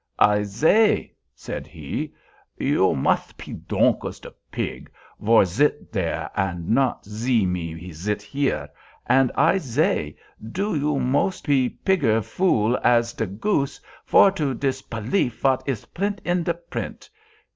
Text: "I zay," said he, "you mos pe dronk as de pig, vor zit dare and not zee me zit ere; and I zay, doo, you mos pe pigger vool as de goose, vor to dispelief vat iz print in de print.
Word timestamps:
"I 0.17 0.41
zay," 0.41 1.13
said 1.35 1.67
he, 1.67 2.11
"you 2.57 2.95
mos 2.95 3.33
pe 3.33 3.53
dronk 3.53 4.03
as 4.03 4.19
de 4.19 4.31
pig, 4.51 4.91
vor 5.19 5.45
zit 5.45 5.91
dare 5.91 6.31
and 6.35 6.67
not 6.69 7.05
zee 7.05 7.45
me 7.45 7.91
zit 7.91 8.29
ere; 8.33 8.67
and 9.05 9.31
I 9.35 9.59
zay, 9.59 10.15
doo, 10.51 10.73
you 10.73 10.99
mos 10.99 11.41
pe 11.41 11.69
pigger 11.69 12.19
vool 12.21 12.79
as 12.83 13.13
de 13.13 13.27
goose, 13.27 13.79
vor 14.07 14.31
to 14.31 14.55
dispelief 14.55 15.41
vat 15.41 15.61
iz 15.67 15.85
print 15.85 16.19
in 16.25 16.41
de 16.45 16.55
print. 16.55 17.07